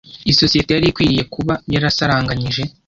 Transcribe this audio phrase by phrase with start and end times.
[0.31, 2.61] isosiyete yari ikwiriye kuba yarasaranganyije